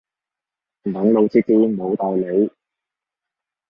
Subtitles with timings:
[0.85, 2.51] 網路設置冇代理